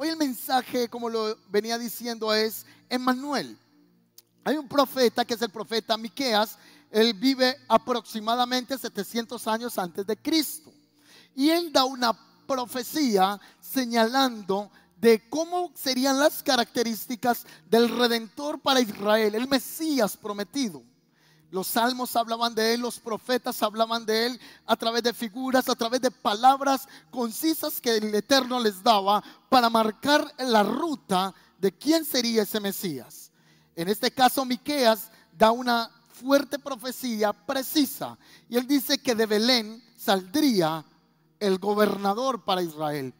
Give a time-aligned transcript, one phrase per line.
[0.00, 3.58] Hoy el mensaje, como lo venía diciendo, es Emmanuel.
[4.44, 6.56] Hay un profeta que es el profeta Miqueas.
[6.92, 10.72] Él vive aproximadamente 700 años antes de Cristo.
[11.34, 12.16] Y él da una
[12.46, 20.80] profecía señalando de cómo serían las características del redentor para Israel, el Mesías prometido.
[21.50, 25.74] Los salmos hablaban de él, los profetas hablaban de él a través de figuras, a
[25.74, 32.04] través de palabras concisas que el Eterno les daba para marcar la ruta de quién
[32.04, 33.32] sería ese Mesías.
[33.74, 39.82] En este caso, Miqueas da una fuerte profecía precisa y él dice que de Belén
[39.96, 40.84] saldría
[41.40, 43.14] el gobernador para Israel.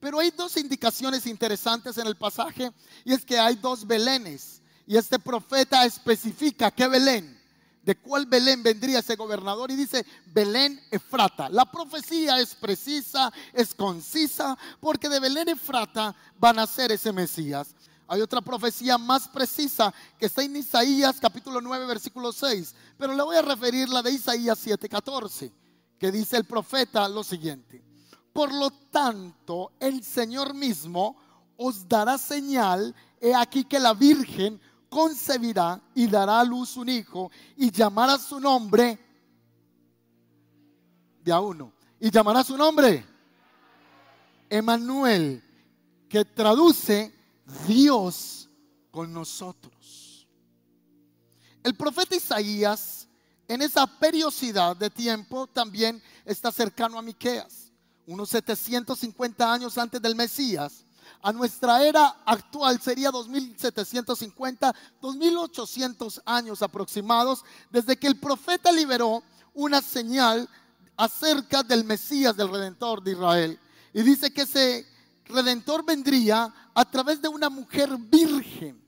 [0.00, 2.72] Pero hay dos indicaciones interesantes en el pasaje
[3.04, 7.39] y es que hay dos Belenes y este profeta especifica qué Belén
[7.82, 11.48] de cuál Belén vendría ese gobernador y dice Belén Efrata.
[11.48, 17.74] La profecía es precisa, es concisa, porque de Belén Efrata van a ser ese Mesías.
[18.06, 23.22] Hay otra profecía más precisa que está en Isaías capítulo 9 versículo 6, pero le
[23.22, 25.52] voy a referir la de Isaías 7:14,
[25.98, 27.84] que dice el profeta lo siguiente.
[28.32, 31.16] Por lo tanto, el Señor mismo
[31.56, 34.60] os dará señal, he aquí que la Virgen
[34.90, 38.98] concebirá y dará a luz un hijo y llamará su nombre
[41.22, 41.72] de a uno.
[41.98, 43.06] Y llamará su nombre
[44.48, 45.42] Emanuel,
[46.08, 47.14] que traduce
[47.66, 48.48] Dios
[48.90, 50.26] con nosotros.
[51.62, 53.06] El profeta Isaías
[53.46, 57.72] en esa periodicidad de tiempo también está cercano a Miqueas,
[58.06, 60.84] unos 750 años antes del Mesías
[61.22, 69.82] a nuestra era actual sería 2750, 2800 años aproximados desde que el profeta liberó una
[69.82, 70.48] señal
[70.96, 73.60] acerca del Mesías, del Redentor de Israel.
[73.92, 74.86] Y dice que ese
[75.26, 78.80] Redentor vendría a través de una mujer virgen.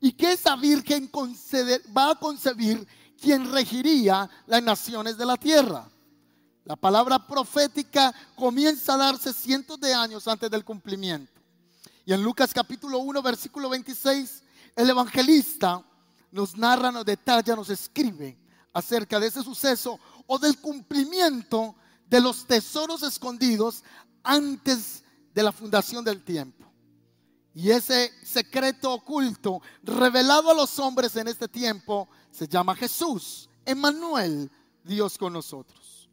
[0.00, 1.10] Y que esa virgen
[1.96, 2.86] va a concebir
[3.20, 5.90] quien regiría las naciones de la tierra.
[6.64, 11.39] La palabra profética comienza a darse cientos de años antes del cumplimiento.
[12.10, 14.42] Y en Lucas capítulo 1, versículo 26,
[14.74, 15.80] el evangelista
[16.32, 18.36] nos narra, nos detalla, nos escribe
[18.72, 21.76] acerca de ese suceso o del cumplimiento
[22.08, 23.84] de los tesoros escondidos
[24.24, 26.66] antes de la fundación del tiempo.
[27.54, 34.50] Y ese secreto oculto revelado a los hombres en este tiempo se llama Jesús, Emmanuel,
[34.82, 36.10] Dios con nosotros.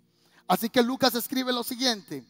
[0.47, 2.23] Así que Lucas escribe lo siguiente,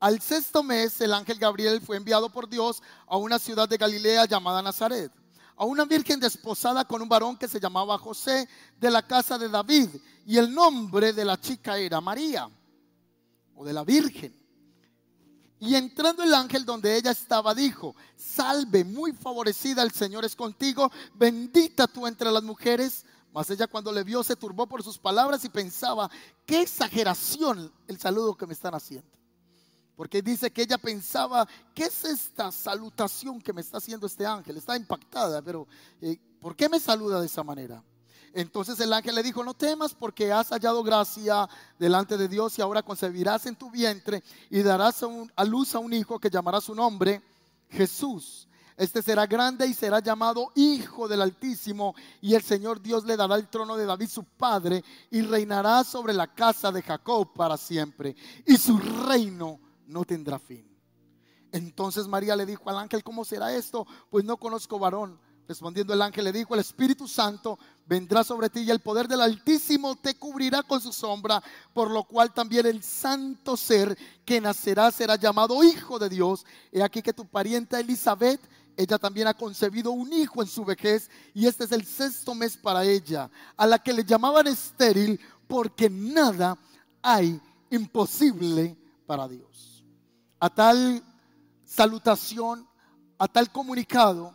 [0.00, 4.24] al sexto mes, el ángel Gabriel fue enviado por Dios a una ciudad de Galilea
[4.24, 5.12] llamada Nazaret,
[5.56, 9.50] a una virgen desposada con un varón que se llamaba José de la casa de
[9.50, 9.90] David,
[10.24, 12.48] y el nombre de la chica era María,
[13.54, 14.34] o de la virgen.
[15.58, 20.90] Y entrando el ángel donde ella estaba, dijo, salve, muy favorecida, el Señor es contigo,
[21.12, 23.04] bendita tú entre las mujeres.
[23.34, 26.10] Mas ella cuando le vio se turbó por sus palabras y pensaba,
[26.46, 29.19] qué exageración el saludo que me están haciendo.
[30.00, 34.56] Porque dice que ella pensaba, ¿qué es esta salutación que me está haciendo este ángel?
[34.56, 35.66] Está impactada, pero
[36.00, 37.84] eh, ¿por qué me saluda de esa manera?
[38.32, 41.46] Entonces el ángel le dijo, no temas porque has hallado gracia
[41.78, 45.04] delante de Dios y ahora concebirás en tu vientre y darás
[45.36, 47.20] a, luz a un hijo que llamará su nombre
[47.68, 48.48] Jesús.
[48.78, 53.34] Este será grande y será llamado Hijo del Altísimo y el Señor Dios le dará
[53.34, 58.16] el trono de David su padre y reinará sobre la casa de Jacob para siempre
[58.46, 60.70] y su reino no tendrá fin.
[61.52, 63.86] Entonces María le dijo al ángel, ¿cómo será esto?
[64.08, 65.18] Pues no conozco varón.
[65.48, 69.20] Respondiendo el ángel le dijo, el Espíritu Santo vendrá sobre ti y el poder del
[69.20, 71.42] Altísimo te cubrirá con su sombra,
[71.74, 76.46] por lo cual también el santo ser que nacerá será llamado Hijo de Dios.
[76.70, 78.40] He aquí que tu parienta Elizabeth,
[78.76, 82.56] ella también ha concebido un hijo en su vejez y este es el sexto mes
[82.56, 85.18] para ella, a la que le llamaban estéril,
[85.48, 86.56] porque nada
[87.02, 87.40] hay
[87.70, 89.69] imposible para Dios
[90.40, 91.02] a tal
[91.64, 92.66] salutación,
[93.18, 94.34] a tal comunicado,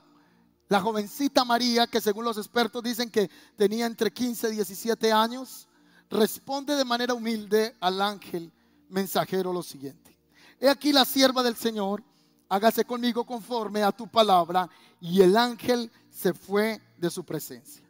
[0.68, 5.68] la jovencita María, que según los expertos dicen que tenía entre 15 y 17 años,
[6.10, 8.52] responde de manera humilde al ángel
[8.90, 10.18] mensajero lo siguiente.
[10.60, 12.04] He aquí la sierva del Señor,
[12.50, 14.70] hágase conmigo conforme a tu palabra.
[15.02, 17.84] Y el ángel se fue de su presencia.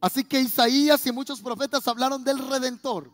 [0.00, 3.10] Así que Isaías y muchos profetas hablaron del Redentor,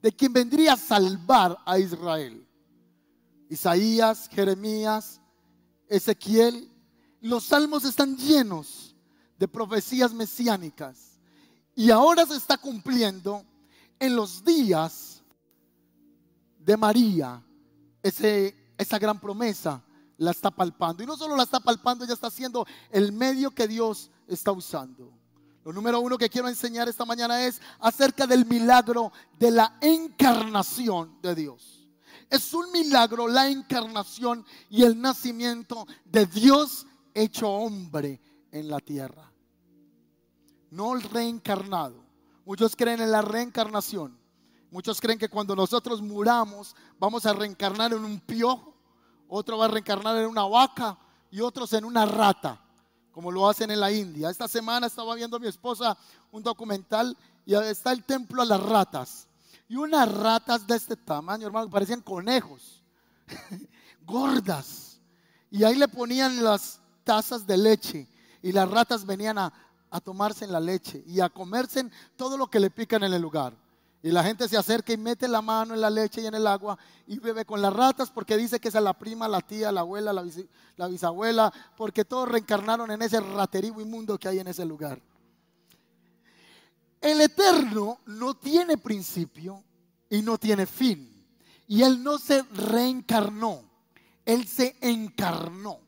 [0.00, 2.44] de quien vendría a salvar a Israel.
[3.52, 5.20] Isaías, Jeremías,
[5.86, 6.70] Ezequiel.
[7.20, 8.96] Los salmos están llenos
[9.38, 11.20] de profecías mesiánicas.
[11.74, 13.44] Y ahora se está cumpliendo
[13.98, 15.22] en los días
[16.60, 17.44] de María
[18.02, 19.84] ese, esa gran promesa,
[20.16, 21.02] la está palpando.
[21.02, 25.12] Y no solo la está palpando, ella está haciendo el medio que Dios está usando.
[25.62, 31.20] Lo número uno que quiero enseñar esta mañana es acerca del milagro de la encarnación
[31.20, 31.81] de Dios.
[32.32, 39.30] Es un milagro la encarnación y el nacimiento de Dios hecho hombre en la tierra.
[40.70, 42.02] No el reencarnado.
[42.46, 44.18] Muchos creen en la reencarnación.
[44.70, 48.74] Muchos creen que cuando nosotros muramos vamos a reencarnar en un piojo,
[49.28, 50.98] otro va a reencarnar en una vaca
[51.30, 52.58] y otros en una rata
[53.10, 54.30] como lo hacen en la India.
[54.30, 55.98] Esta semana estaba viendo a mi esposa
[56.30, 57.14] un documental
[57.44, 59.28] y está el templo a las ratas.
[59.72, 62.82] Y unas ratas de este tamaño, hermano, parecían conejos,
[64.06, 65.00] gordas.
[65.50, 68.06] Y ahí le ponían las tazas de leche
[68.42, 69.50] y las ratas venían a,
[69.88, 73.22] a tomarse en la leche y a comerse todo lo que le pican en el
[73.22, 73.54] lugar.
[74.02, 76.46] Y la gente se acerca y mete la mano en la leche y en el
[76.46, 76.76] agua
[77.06, 80.12] y bebe con las ratas porque dice que es la prima, la tía, la abuela,
[80.12, 85.00] la, bisabuela, porque todos reencarnaron en ese raterío inmundo que hay en ese lugar.
[87.02, 89.62] El eterno no tiene principio
[90.08, 91.10] y no tiene fin.
[91.66, 93.62] Y él no se reencarnó,
[94.24, 95.80] él se encarnó.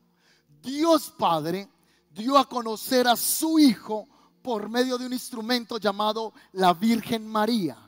[0.62, 1.69] Dios Padre
[2.11, 4.06] dio a conocer a su Hijo
[4.43, 7.78] por medio de un instrumento llamado la Virgen María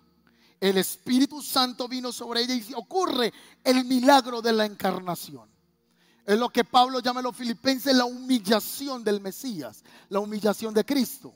[0.60, 3.32] el Espíritu Santo vino sobre ella y ocurre
[3.62, 5.48] el milagro de la encarnación.
[6.24, 10.84] Es lo que Pablo llama en los filipenses la humillación del Mesías, la humillación de
[10.84, 11.34] Cristo.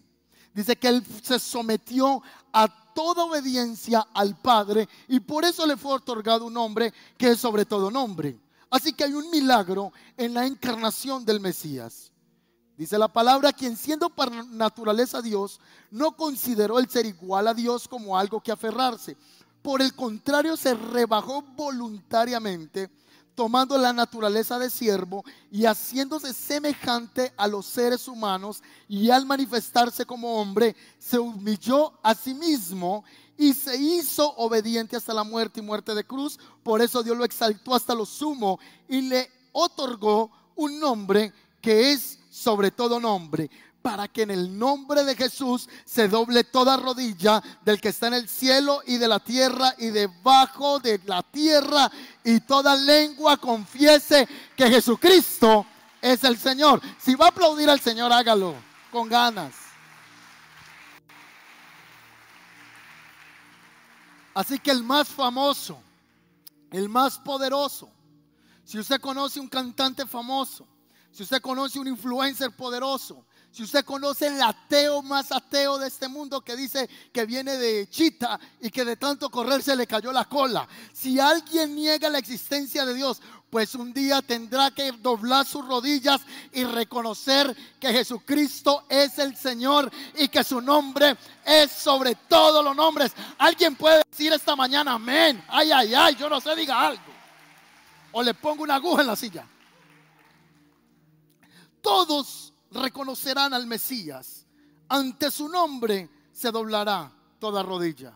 [0.55, 5.94] Dice que él se sometió a toda obediencia al Padre y por eso le fue
[5.94, 8.38] otorgado un nombre que es sobre todo nombre.
[8.70, 12.12] Así que hay un milagro en la encarnación del Mesías.
[12.76, 15.61] Dice la palabra, quien siendo por naturaleza Dios,
[15.91, 19.17] no consideró el ser igual a Dios como algo que aferrarse.
[19.61, 22.91] Por el contrario, se rebajó voluntariamente,
[23.40, 30.04] tomando la naturaleza de siervo y haciéndose semejante a los seres humanos, y al manifestarse
[30.04, 33.02] como hombre, se humilló a sí mismo
[33.38, 36.38] y se hizo obediente hasta la muerte y muerte de cruz.
[36.62, 41.32] Por eso Dios lo exaltó hasta lo sumo y le otorgó un nombre
[41.62, 43.50] que es sobre todo nombre,
[43.82, 48.15] para que en el nombre de Jesús se doble toda rodilla del que está en
[48.15, 51.91] el cielo y de la tierra y debajo de la tierra
[52.23, 55.67] y toda lengua confiese que Jesucristo
[56.00, 56.81] es el Señor.
[56.99, 58.55] Si va a aplaudir al Señor, hágalo
[58.91, 59.55] con ganas.
[64.35, 65.81] Así que el más famoso,
[66.71, 67.91] el más poderoso,
[68.65, 70.67] si usted conoce un cantante famoso,
[71.11, 76.08] si usted conoce un influencer poderoso, si usted conoce el ateo más ateo de este
[76.08, 80.12] mundo que dice que viene de chita y que de tanto correr se le cayó
[80.12, 83.20] la cola, si alguien niega la existencia de Dios,
[83.50, 86.20] pues un día tendrá que doblar sus rodillas
[86.52, 92.76] y reconocer que Jesucristo es el Señor y que su nombre es sobre todos los
[92.76, 93.12] nombres.
[93.38, 97.02] Alguien puede decir esta mañana, amén, ay, ay, ay, yo no sé, diga algo.
[98.12, 99.47] O le pongo una aguja en la silla
[101.82, 104.46] todos reconocerán al Mesías.
[104.88, 108.12] Ante su nombre se doblará toda rodilla.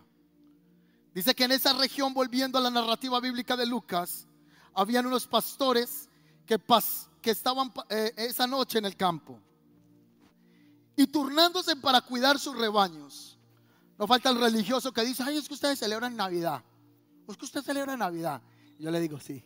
[1.15, 4.27] Dice que en esa región, volviendo a la narrativa bíblica de Lucas,
[4.75, 6.09] habían unos pastores
[6.45, 6.61] que,
[7.23, 9.41] que estaban eh, esa noche en el campo
[10.97, 13.39] y turnándose para cuidar sus rebaños.
[13.99, 16.63] No falta el religioso que dice, ay, es que ustedes celebran Navidad.
[17.29, 18.43] Es que usted celebra Navidad.
[18.79, 19.43] Yo le digo, sí.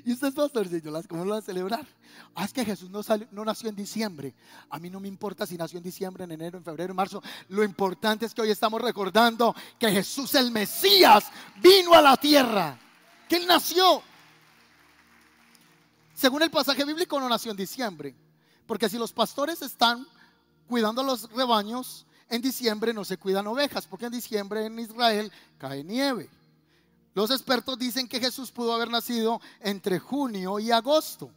[0.04, 1.86] Y usted es pastorcillo, ¿cómo lo va a celebrar?
[2.34, 3.00] Ah, es que Jesús no,
[3.32, 4.34] no nació en diciembre.
[4.68, 7.22] A mí no me importa si nació en diciembre, en enero, en febrero, en marzo.
[7.48, 11.24] Lo importante es que hoy estamos recordando que Jesús el Mesías
[11.60, 12.78] vino a la tierra.
[13.28, 14.02] Que Él nació.
[16.14, 18.14] Según el pasaje bíblico no nació en diciembre.
[18.66, 20.06] Porque si los pastores están
[20.68, 25.82] cuidando los rebaños, en diciembre no se cuidan ovejas, porque en diciembre en Israel cae
[25.82, 26.30] nieve.
[27.14, 31.30] Los expertos dicen que Jesús pudo haber nacido entre junio y agosto.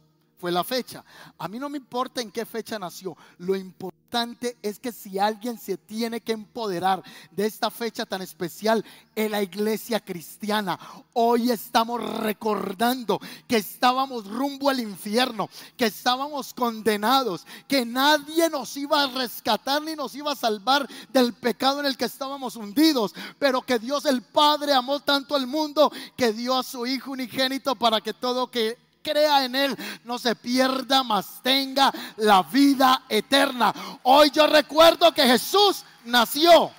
[0.44, 1.02] Fue la fecha.
[1.38, 3.16] A mí no me importa en qué fecha nació.
[3.38, 8.84] Lo importante es que si alguien se tiene que empoderar de esta fecha tan especial
[9.16, 10.78] en la iglesia cristiana,
[11.14, 15.48] hoy estamos recordando que estábamos rumbo al infierno,
[15.78, 21.32] que estábamos condenados, que nadie nos iba a rescatar ni nos iba a salvar del
[21.32, 25.90] pecado en el que estábamos hundidos, pero que Dios el Padre amó tanto al mundo
[26.18, 30.34] que dio a su Hijo unigénito para que todo que crea en Él no se
[30.34, 33.72] pierda, mas tenga la vida eterna.
[34.02, 36.72] Hoy yo recuerdo que Jesús nació.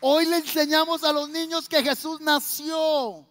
[0.00, 3.26] Hoy le enseñamos a los niños que Jesús nació,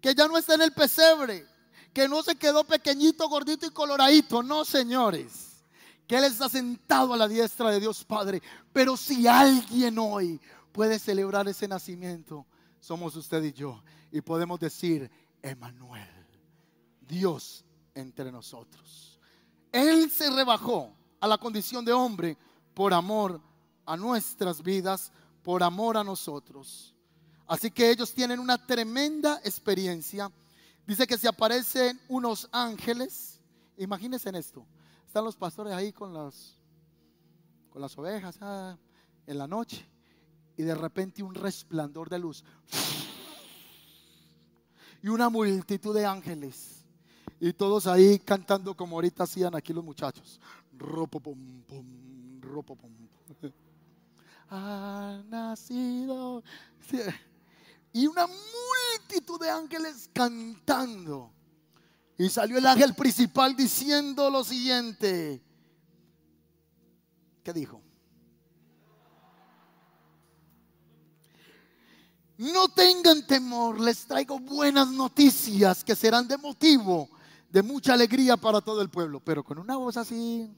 [0.00, 1.46] que ya no está en el pesebre,
[1.92, 5.62] que no se quedó pequeñito, gordito y coloradito, no señores,
[6.06, 8.42] que Él está sentado a la diestra de Dios Padre.
[8.72, 10.40] Pero si alguien hoy
[10.72, 12.46] puede celebrar ese nacimiento,
[12.84, 13.82] somos usted y yo.
[14.12, 15.10] Y podemos decir,
[15.40, 16.06] Emanuel,
[17.00, 17.64] Dios
[17.94, 19.18] entre nosotros.
[19.72, 22.36] Él se rebajó a la condición de hombre
[22.74, 23.40] por amor
[23.86, 25.12] a nuestras vidas,
[25.42, 26.94] por amor a nosotros.
[27.46, 30.30] Así que ellos tienen una tremenda experiencia.
[30.86, 33.40] Dice que se aparecen unos ángeles.
[33.78, 34.66] Imagínense en esto.
[35.06, 36.58] Están los pastores ahí con las,
[37.70, 38.76] con las ovejas ah,
[39.26, 39.93] en la noche.
[40.56, 42.44] Y de repente un resplandor de luz.
[45.02, 46.84] Y una multitud de ángeles
[47.40, 50.40] y todos ahí cantando como ahorita hacían aquí los muchachos.
[50.78, 52.90] Ropo, pom, pom, ropo, pom.
[54.48, 56.42] Ha nacido.
[57.92, 61.32] Y una multitud de ángeles cantando.
[62.16, 65.42] Y salió el ángel principal diciendo lo siguiente.
[67.42, 67.82] ¿Qué dijo?
[72.36, 77.08] No tengan temor, les traigo buenas noticias que serán de motivo
[77.48, 80.50] de mucha alegría para todo el pueblo, pero con una voz así,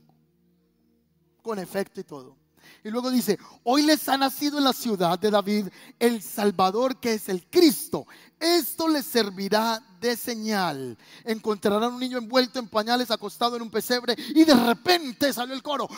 [1.43, 2.37] con efecto y todo.
[2.83, 5.69] Y luego dice, hoy les ha nacido en la ciudad de David
[5.99, 8.07] el Salvador que es el Cristo.
[8.41, 10.97] Esto les servirá de señal.
[11.25, 15.63] Encontrarán un niño envuelto en pañales acostado en un pesebre y de repente salió el
[15.63, 15.89] coro.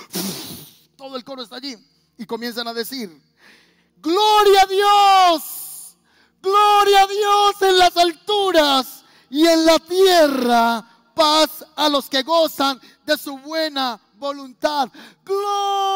[0.96, 1.76] Todo el coro está allí
[2.16, 3.22] y comienzan a decir,
[4.02, 5.67] gloria a Dios,
[6.42, 12.80] gloria a Dios en las alturas y en la tierra paz a los que gozan
[13.04, 14.88] de su buena voluntad.
[15.24, 15.86] Gloria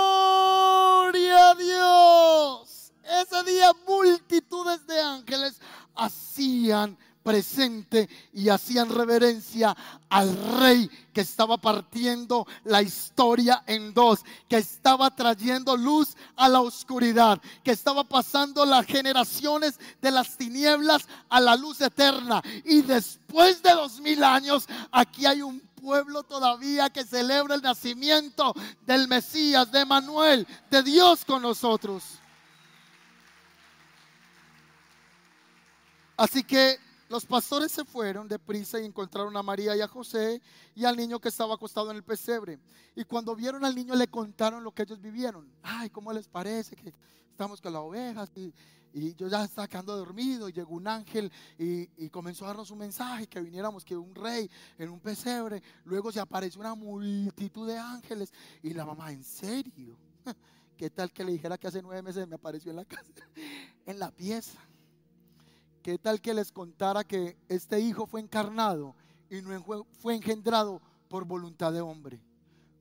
[1.50, 2.92] a Dios.
[3.02, 5.60] Ese día multitudes de ángeles
[5.94, 9.76] hacían presente y hacían reverencia
[10.08, 16.60] al rey que estaba partiendo la historia en dos, que estaba trayendo luz a la
[16.60, 22.42] oscuridad, que estaba pasando las generaciones de las tinieblas a la luz eterna.
[22.64, 28.54] Y después de dos mil años, aquí hay un pueblo todavía que celebra el nacimiento
[28.86, 32.02] del Mesías, de Manuel, de Dios con nosotros.
[36.16, 36.78] Así que
[37.12, 40.40] los pastores se fueron deprisa y encontraron a María y a José
[40.74, 42.58] y al niño que estaba acostado en el pesebre.
[42.96, 45.46] Y cuando vieron al niño le contaron lo que ellos vivieron.
[45.62, 46.90] Ay, ¿cómo les parece que
[47.30, 48.32] estamos con las ovejas?
[48.34, 48.54] Y,
[49.14, 52.78] yo ya estaba quedando dormido y llegó un ángel y, y, comenzó a darnos un
[52.78, 55.62] mensaje que viniéramos, que un rey en un pesebre.
[55.84, 59.98] Luego se apareció una multitud de ángeles y la mamá, ¿en serio?
[60.78, 63.12] ¿Qué tal que le dijera que hace nueve meses me apareció en la casa,
[63.86, 64.58] en la pieza?
[65.82, 68.94] ¿Qué tal que les contara que este hijo fue encarnado
[69.28, 72.22] y no fue engendrado por voluntad de hombre?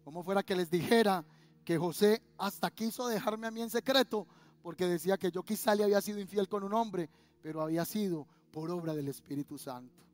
[0.04, 1.26] Como fuera que les dijera
[1.66, 4.28] que José hasta quiso dejarme a mí en secreto
[4.62, 7.10] porque decía que yo quizá le había sido infiel con un hombre,
[7.42, 10.06] pero había sido por obra del Espíritu Santo.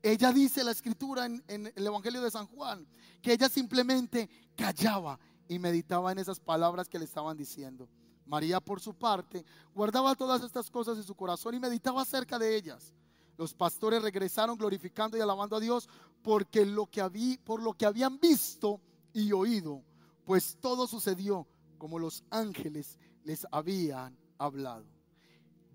[0.00, 2.86] Ella dice la escritura en, en, el Evangelio de San Juan
[3.20, 5.18] que ella simplemente callaba
[5.48, 7.88] y meditaba en esas palabras que le estaban diciendo.
[8.28, 9.44] María, por su parte,
[9.74, 12.94] guardaba todas estas cosas en su corazón y meditaba acerca de ellas.
[13.38, 15.88] Los pastores regresaron glorificando y alabando a Dios
[16.22, 18.80] porque lo que por lo que habían visto
[19.12, 19.82] y oído,
[20.24, 21.46] pues todo sucedió
[21.78, 24.84] como los ángeles les habían hablado.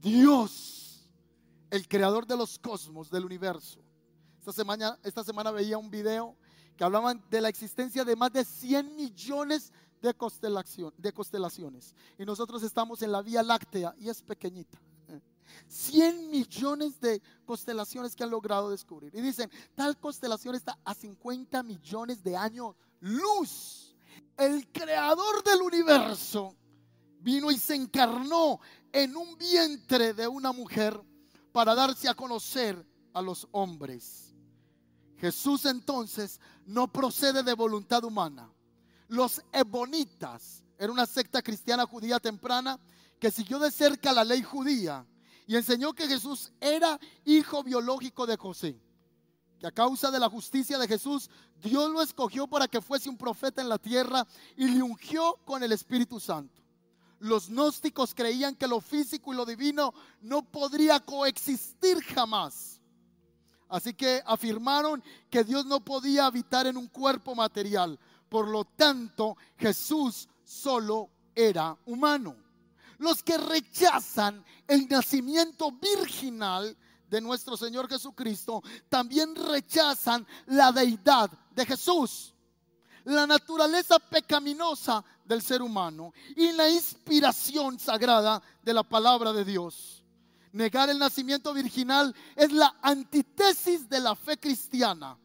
[0.01, 1.09] Dios,
[1.71, 3.79] el creador de los cosmos, del universo.
[4.39, 6.35] Esta semana, esta semana veía un video
[6.75, 9.71] que hablaban de la existencia de más de 100 millones
[10.03, 11.95] de constelación, de constelaciones.
[12.19, 14.79] Y nosotros estamos en la Vía Láctea y es pequeñita.
[15.67, 19.15] 100 millones de constelaciones que han logrado descubrir.
[19.15, 23.95] Y dicen, tal constelación está a 50 millones de años luz.
[24.37, 26.55] El creador del universo
[27.19, 28.59] vino y se encarnó
[28.91, 30.99] en un vientre de una mujer
[31.51, 34.35] para darse a conocer a los hombres.
[35.17, 38.52] Jesús entonces no procede de voluntad humana
[39.07, 40.63] los ebonitas.
[40.77, 42.79] Era una secta cristiana judía temprana
[43.19, 45.05] que siguió de cerca la ley judía
[45.45, 48.79] y enseñó que Jesús era hijo biológico de José.
[49.59, 51.29] Que a causa de la justicia de Jesús,
[51.61, 55.63] Dios lo escogió para que fuese un profeta en la tierra y le ungió con
[55.63, 56.61] el Espíritu Santo.
[57.19, 62.81] Los gnósticos creían que lo físico y lo divino no podría coexistir jamás.
[63.69, 67.97] Así que afirmaron que Dios no podía habitar en un cuerpo material,
[68.33, 72.35] por lo tanto, Jesús solo era humano.
[72.97, 76.75] Los que rechazan el nacimiento virginal
[77.07, 82.33] de nuestro Señor Jesucristo también rechazan la deidad de Jesús,
[83.03, 90.03] la naturaleza pecaminosa del ser humano y la inspiración sagrada de la palabra de Dios.
[90.53, 95.15] Negar el nacimiento virginal es la antítesis de la fe cristiana,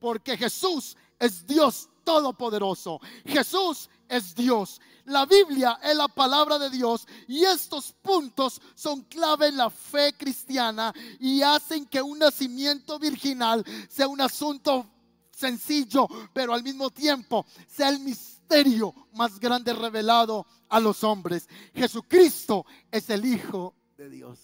[0.00, 3.00] porque Jesús es Dios todopoderoso.
[3.24, 4.80] Jesús es Dios.
[5.06, 10.14] La Biblia es la palabra de Dios y estos puntos son clave en la fe
[10.16, 14.86] cristiana y hacen que un nacimiento virginal sea un asunto
[15.30, 21.48] sencillo, pero al mismo tiempo sea el misterio más grande revelado a los hombres.
[21.74, 24.38] Jesucristo es el Hijo de Dios.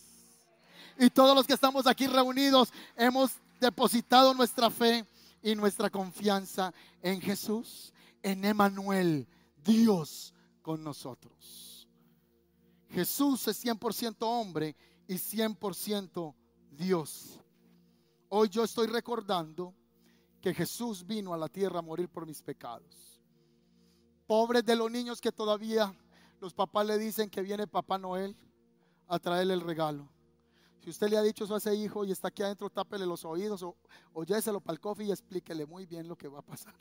[0.98, 5.06] Y todos los que estamos aquí reunidos hemos depositado nuestra fe
[5.42, 7.92] y nuestra confianza en Jesús,
[8.23, 9.26] en Emanuel,
[9.64, 11.88] Dios con nosotros.
[12.90, 16.35] Jesús es 100% hombre y 100%
[16.73, 17.40] Dios.
[18.28, 19.75] Hoy yo estoy recordando
[20.40, 23.20] que Jesús vino a la tierra a morir por mis pecados.
[24.26, 25.94] Pobres de los niños que todavía
[26.40, 28.37] los papás le dicen que viene Papá Noel
[29.09, 30.09] a traerle el regalo.
[30.82, 33.25] Si usted le ha dicho eso a ese hijo y está aquí adentro, tápele los
[33.25, 33.76] oídos o,
[34.14, 36.75] o para el coffee y explíquele muy bien lo que va a pasar.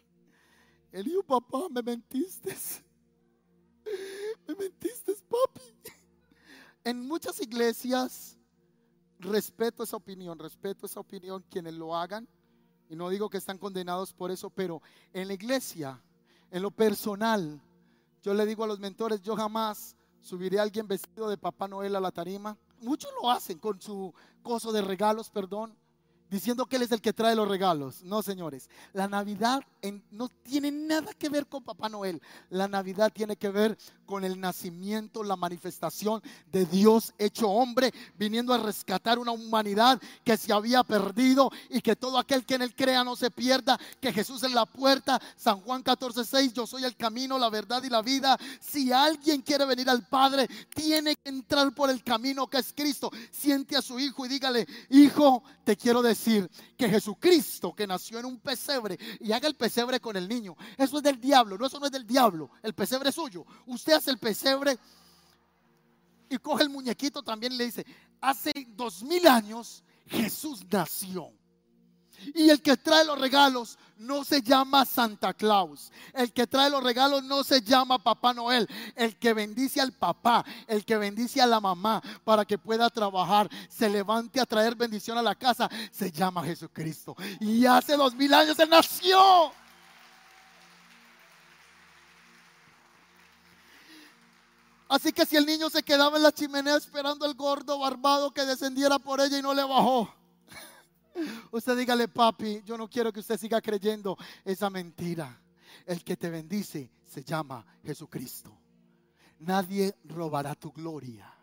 [0.91, 2.55] El hijo, papá, me mentiste.
[4.47, 5.61] Me mentiste, papi.
[6.83, 8.37] En muchas iglesias,
[9.19, 12.27] respeto esa opinión, respeto esa opinión quienes lo hagan.
[12.89, 14.81] Y no digo que están condenados por eso, pero
[15.13, 16.01] en la iglesia,
[16.49, 17.61] en lo personal,
[18.23, 21.95] yo le digo a los mentores, yo jamás subiré a alguien vestido de Papá Noel
[21.95, 22.57] a la tarima.
[22.81, 25.75] Muchos lo hacen con su coso de regalos, perdón
[26.29, 28.03] diciendo que Él es el que trae los regalos.
[28.03, 28.69] No, señores.
[28.93, 29.61] La Navidad
[30.11, 32.21] no tiene nada que ver con Papá Noel.
[32.49, 36.21] La Navidad tiene que ver con el nacimiento, la manifestación
[36.51, 41.95] de Dios hecho hombre, viniendo a rescatar una humanidad que se había perdido y que
[41.95, 45.19] todo aquel que en Él crea no se pierda, que Jesús es la puerta.
[45.35, 48.37] San Juan 14, 6, yo soy el camino, la verdad y la vida.
[48.59, 53.11] Si alguien quiere venir al Padre, tiene que entrar por el camino que es Cristo.
[53.31, 58.19] Siente a su hijo y dígale, hijo, te quiero decir decir que Jesucristo que nació
[58.19, 61.65] en un pesebre y haga el pesebre con el niño, eso es del diablo, no,
[61.65, 63.45] eso no es del diablo, el pesebre es suyo.
[63.65, 64.77] Usted hace el pesebre
[66.29, 67.85] y coge el muñequito también y le dice,
[68.21, 71.31] hace dos mil años Jesús nació.
[72.35, 75.91] Y el que trae los regalos no se llama Santa Claus.
[76.13, 78.67] El que trae los regalos no se llama Papá Noel.
[78.95, 83.49] El que bendice al papá, el que bendice a la mamá para que pueda trabajar,
[83.69, 87.15] se levante a traer bendición a la casa, se llama Jesucristo.
[87.39, 89.51] Y hace dos mil años Él nació.
[94.87, 98.43] Así que si el niño se quedaba en la chimenea esperando el gordo barbado que
[98.43, 100.18] descendiera por ella y no le bajó
[101.51, 105.41] Usted dígale, papi, yo no quiero que usted siga creyendo esa mentira.
[105.85, 108.55] El que te bendice se llama Jesucristo.
[109.39, 111.33] Nadie robará tu gloria.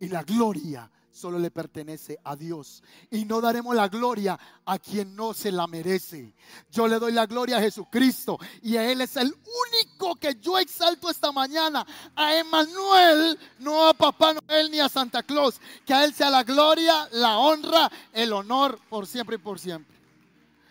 [0.00, 2.82] Y la gloria solo le pertenece a Dios.
[3.10, 6.34] Y no daremos la gloria a quien no se la merece.
[6.70, 8.38] Yo le doy la gloria a Jesucristo.
[8.62, 11.86] Y a Él es el único que yo exalto esta mañana.
[12.16, 15.60] A Emanuel, no a Papá Noel ni a Santa Claus.
[15.86, 19.96] Que a Él sea la gloria, la honra, el honor por siempre y por siempre.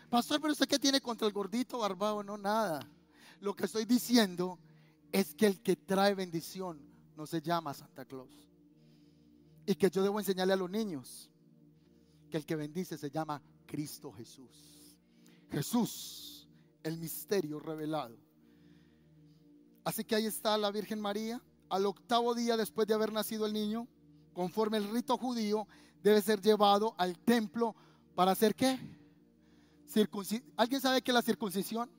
[0.09, 2.21] Pastor, pero usted qué tiene contra el gordito barbado?
[2.21, 2.85] No, nada.
[3.39, 4.59] Lo que estoy diciendo
[5.11, 6.79] es que el que trae bendición
[7.15, 8.43] no se llama Santa Claus
[9.65, 11.29] y que yo debo enseñarle a los niños
[12.29, 14.99] que el que bendice se llama Cristo Jesús.
[15.51, 16.47] Jesús,
[16.81, 18.17] el misterio revelado.
[19.83, 21.41] Así que ahí está la Virgen María.
[21.69, 23.87] Al octavo día después de haber nacido el niño,
[24.33, 25.67] conforme el rito judío,
[26.01, 27.75] debe ser llevado al templo
[28.15, 28.79] para hacer qué?
[30.57, 31.89] ¿Alguien sabe que la circuncisión?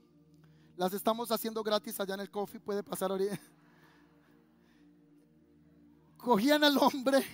[0.77, 3.39] Las estamos haciendo gratis allá en el coffee, puede pasar ahorita.
[6.17, 7.25] Cogían al hombre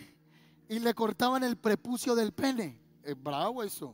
[0.71, 2.81] y le cortaban el prepucio del pene.
[3.03, 3.93] Es bravo eso.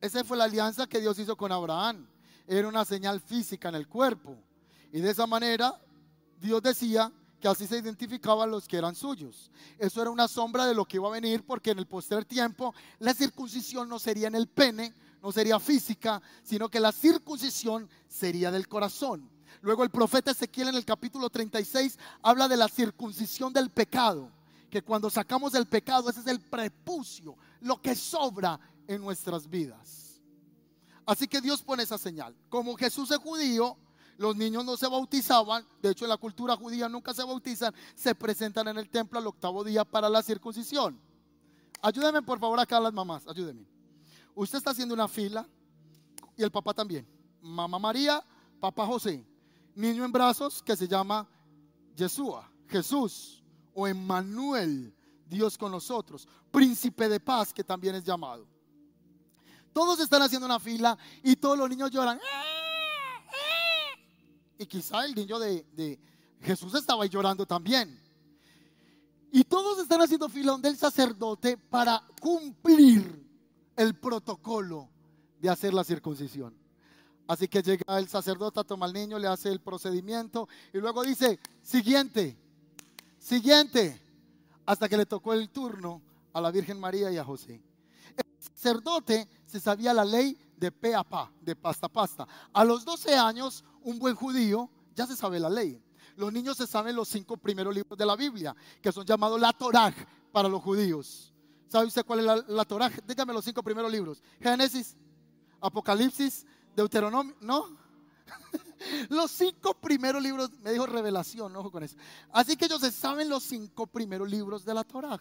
[0.00, 2.08] Esa fue la alianza que Dios hizo con Abraham.
[2.44, 4.36] Era una señal física en el cuerpo.
[4.92, 5.80] Y de esa manera
[6.40, 9.52] Dios decía que así se identificaban los que eran suyos.
[9.78, 12.74] Eso era una sombra de lo que iba a venir porque en el posterior tiempo
[12.98, 18.50] la circuncisión no sería en el pene, no sería física, sino que la circuncisión sería
[18.50, 19.30] del corazón.
[19.60, 24.32] Luego el profeta Ezequiel en el capítulo 36 habla de la circuncisión del pecado
[24.70, 30.20] que cuando sacamos el pecado, ese es el prepucio, lo que sobra en nuestras vidas.
[31.06, 32.36] Así que Dios pone esa señal.
[32.48, 33.76] Como Jesús es judío,
[34.18, 38.16] Los niños no se bautizaban, de hecho en la cultura judía nunca se bautizan, se
[38.16, 41.00] presentan en el templo al octavo día para la circuncisión.
[41.80, 43.64] Ayúdenme por favor acá las mamás, ayúdenme.
[44.34, 45.48] Usted está haciendo una fila
[46.36, 47.06] y el papá también.
[47.40, 48.20] Mamá María,
[48.58, 49.24] papá José.
[49.76, 51.28] Niño en brazos que se llama
[51.94, 53.37] Yeshua, Jesús
[53.78, 54.92] o Emmanuel,
[55.24, 56.26] Dios con nosotros.
[56.50, 58.44] Príncipe de paz que también es llamado.
[59.72, 62.18] Todos están haciendo una fila y todos los niños lloran.
[64.58, 66.00] Y quizá el niño de,
[66.42, 68.02] Jesús estaba ahí llorando también.
[69.30, 73.24] Y todos están haciendo fila donde el sacerdote para cumplir
[73.76, 74.88] el protocolo
[75.38, 76.58] de hacer la circuncisión.
[77.28, 81.38] Así que llega el sacerdote, toma al niño, le hace el procedimiento y luego dice,
[81.62, 82.36] siguiente,
[83.18, 84.00] siguiente,
[84.66, 86.02] hasta que le tocó el turno
[86.32, 87.62] a la Virgen María y a José.
[88.16, 92.28] El sacerdote se sabía la ley de pe a pa, de pasta a pasta.
[92.52, 95.80] A los 12 años, un buen judío ya se sabe la ley.
[96.16, 99.52] Los niños se saben los cinco primeros libros de la Biblia, que son llamados la
[99.52, 99.94] Torah
[100.32, 101.32] para los judíos.
[101.68, 102.90] ¿Sabe usted cuál es la, la Torah?
[103.06, 104.22] Dígame los cinco primeros libros.
[104.40, 104.96] Génesis,
[105.60, 107.64] Apocalipsis, Deuteronomio, ¿no?
[109.08, 111.96] los cinco primeros libros, me dijo revelación, ojo con eso.
[112.32, 115.20] Así que ellos se saben los cinco primeros libros de la Torah.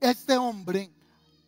[0.00, 0.92] Este hombre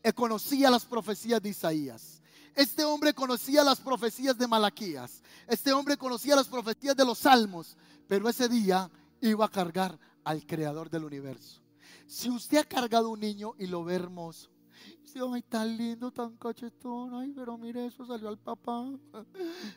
[0.02, 2.20] eh, conocía las profecías de Isaías.
[2.54, 5.22] Este hombre conocía las profecías de Malaquías.
[5.46, 7.76] Este hombre conocía las profecías de los salmos.
[8.08, 11.60] Pero ese día iba a cargar al creador del universo.
[12.06, 14.50] Si usted ha cargado un niño y lo ve hermoso,
[15.02, 18.86] dice, ay, tan lindo, tan cachetón, ay, pero mire eso, salió al papá,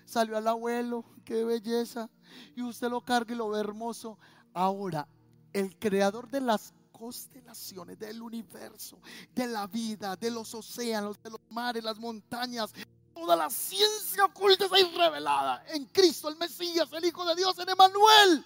[0.05, 2.09] salió al abuelo, qué belleza.
[2.55, 4.17] Y usted lo carga y lo ve hermoso.
[4.53, 5.07] Ahora,
[5.51, 8.99] el creador de las constelaciones del universo,
[9.33, 12.73] de la vida, de los océanos, de los mares, las montañas.
[13.13, 17.69] Toda la ciencia oculta ahí revelada en Cristo, el Mesías, el Hijo de Dios, en
[17.69, 18.45] Emanuel.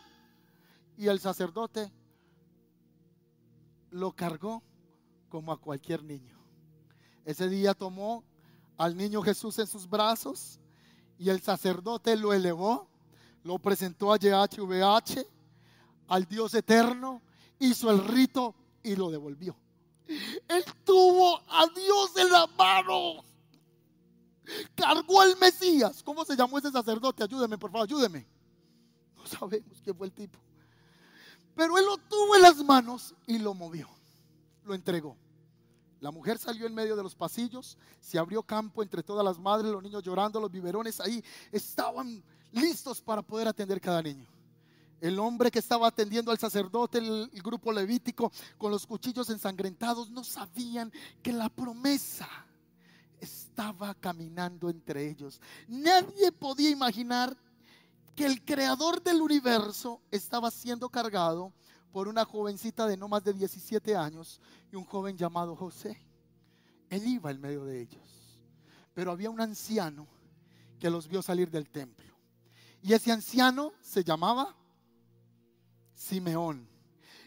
[0.98, 1.92] Y el sacerdote
[3.92, 4.64] lo cargó
[5.30, 6.37] como a cualquier niño.
[7.28, 8.24] Ese día tomó
[8.78, 10.62] al niño Jesús en sus brazos
[11.20, 12.88] y el sacerdote lo elevó,
[13.44, 15.28] lo presentó a YHVH,
[16.08, 17.22] al Dios eterno,
[17.60, 19.58] hizo el rito y lo devolvió.
[20.08, 23.26] Él tuvo a Dios en la mano.
[24.74, 26.02] Cargó al Mesías.
[26.04, 27.26] ¿Cómo se llamó ese sacerdote?
[27.26, 28.26] Ayúdeme, por favor, ayúdeme.
[29.18, 30.40] No sabemos quién fue el tipo.
[31.58, 33.90] Pero él lo tuvo en las manos y lo movió.
[34.64, 35.18] Lo entregó.
[36.00, 39.72] La mujer salió en medio de los pasillos, se abrió campo entre todas las madres,
[39.72, 44.28] los niños llorando, los biberones ahí estaban listos para poder atender cada niño.
[45.02, 50.24] El hombre que estaba atendiendo al sacerdote, el, grupo levítico, con los cuchillos ensangrentados, no
[50.24, 52.28] sabían que la promesa
[53.20, 55.40] estaba caminando entre ellos.
[55.68, 57.36] Nadie podía imaginar
[58.16, 61.54] que el creador del universo estaba siendo cargado
[61.92, 66.00] por una jovencita de no más de 17 años y un joven llamado José.
[66.90, 68.40] Él iba en medio de ellos.
[68.94, 70.08] Pero había un anciano
[70.80, 72.16] que los vio salir del templo.
[72.82, 74.56] Y ese anciano se llamaba
[75.94, 76.68] Simeón.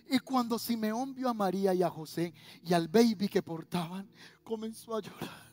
[0.08, 4.10] Y cuando Simeón vio a María y a José y al baby que portaban,
[4.42, 5.49] comenzó a llorar.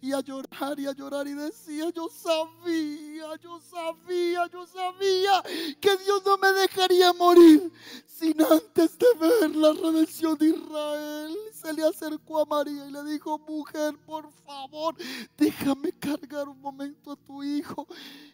[0.00, 5.42] Y a llorar y a llorar y decía, yo sabía, yo sabía, yo sabía
[5.80, 7.72] que Dios no me dejaría morir
[8.06, 11.36] sin antes de ver la redención de Israel.
[11.52, 14.96] Se le acercó a María y le dijo, mujer, por favor,
[15.36, 17.86] déjame cargar un momento a tu hijo.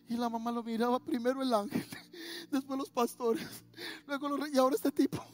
[0.08, 1.86] Y la mamá lo miraba primero el ángel,
[2.50, 3.64] después los pastores,
[4.06, 5.24] luego los y ahora este tipo.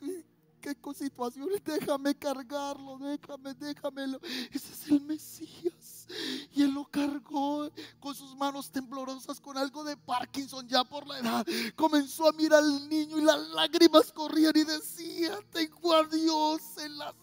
[0.62, 4.20] qué situaciones, déjame cargarlo, déjame, déjamelo.
[4.52, 6.06] Ese es el Mesías.
[6.52, 11.18] Y él lo cargó con sus manos temblorosas, con algo de Parkinson ya por la
[11.18, 11.46] edad.
[11.74, 16.96] Comenzó a mirar al niño y las lágrimas corrían y decía, tengo a Dios en
[16.96, 17.14] las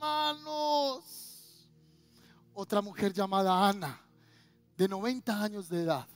[0.00, 1.68] manos.
[2.52, 4.00] Otra mujer llamada Ana,
[4.76, 6.08] de 90 años de edad,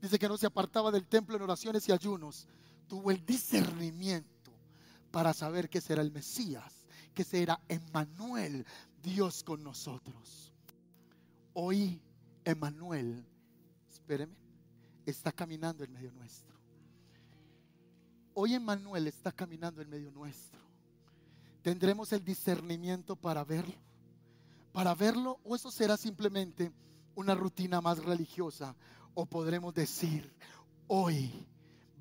[0.00, 2.48] dice que no se apartaba del templo en oraciones y ayunos.
[2.88, 4.35] Tuvo el discernimiento
[5.10, 8.66] para saber que será el Mesías, que será Emmanuel,
[9.02, 10.52] Dios con nosotros.
[11.54, 12.00] Hoy
[12.44, 13.24] Emmanuel,
[13.90, 14.34] espéreme,
[15.06, 16.54] está caminando en medio nuestro.
[18.34, 20.60] Hoy Emmanuel está caminando en medio nuestro.
[21.62, 23.74] Tendremos el discernimiento para verlo.
[24.72, 26.70] Para verlo o eso será simplemente
[27.14, 28.76] una rutina más religiosa
[29.14, 30.30] o podremos decir
[30.86, 31.32] hoy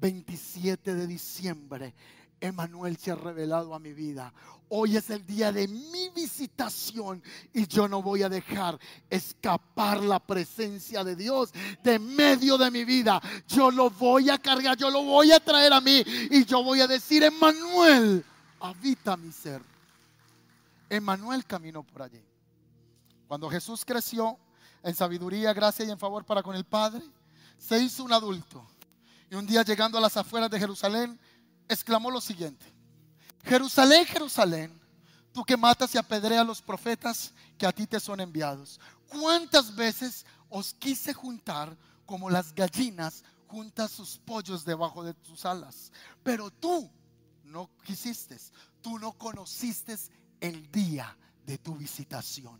[0.02, 1.96] 27 de diciembre
[2.40, 4.34] Emanuel se ha revelado a mi vida.
[4.70, 7.22] Hoy es el día de mi visitación
[7.54, 11.52] y yo no voy a dejar escapar la presencia de Dios
[11.84, 13.22] de medio de mi vida.
[13.48, 16.82] Yo lo voy a cargar, yo lo voy a traer a mí y yo voy
[16.82, 18.26] a decir, Emanuel,
[18.60, 19.62] habita mi ser.
[20.90, 22.22] Emanuel caminó por allí.
[23.28, 24.38] Cuando Jesús creció
[24.84, 27.02] en sabiduría, gracia y en favor para con el Padre,
[27.58, 28.66] se hizo un adulto.
[29.30, 31.20] Y un día llegando a las afueras de Jerusalén,
[31.68, 32.66] exclamó lo siguiente.
[33.44, 34.82] Jerusalén, Jerusalén,
[35.32, 38.80] tú que matas y apedreas a los profetas que a ti te son enviados.
[39.08, 45.92] ¿Cuántas veces os quise juntar como las gallinas juntas sus pollos debajo de tus alas?
[46.24, 46.90] Pero tú
[47.44, 48.38] no quisiste,
[48.82, 49.96] tú no conociste
[50.40, 52.60] el día de tu visitación.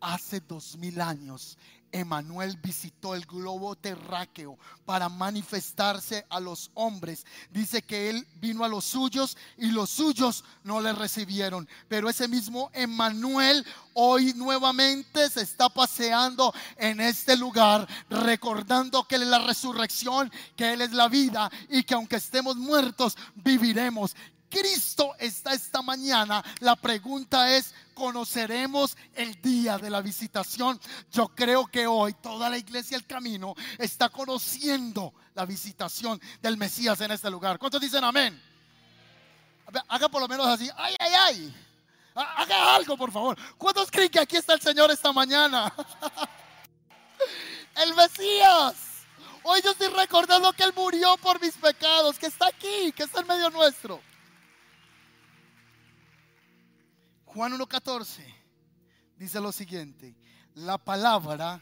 [0.00, 1.58] Hace dos mil años
[1.92, 7.26] Emanuel visitó el globo terráqueo para manifestarse a los hombres.
[7.50, 11.68] Dice que él vino a los suyos y los suyos no le recibieron.
[11.88, 19.22] Pero ese mismo Emanuel hoy nuevamente se está paseando en este lugar, recordando que Él
[19.22, 24.14] es la resurrección, que Él es la vida y que aunque estemos muertos, viviremos.
[24.50, 30.78] Cristo está esta mañana, la pregunta es, ¿conoceremos el día de la visitación?
[31.12, 37.00] Yo creo que hoy toda la iglesia El Camino está conociendo la visitación del Mesías
[37.00, 37.58] en este lugar.
[37.58, 38.42] ¿Cuántos dicen amén?
[39.88, 41.66] Haga por lo menos así, ay, ay, ay.
[42.14, 43.38] Haga algo, por favor.
[43.56, 45.72] ¿Cuántos creen que aquí está el Señor esta mañana?
[47.76, 48.74] el Mesías.
[49.44, 53.20] Hoy yo estoy recordando que Él murió por mis pecados, que está aquí, que está
[53.20, 54.02] en medio nuestro.
[57.32, 58.24] Juan 1.14
[59.16, 60.16] dice lo siguiente,
[60.54, 61.60] la palabra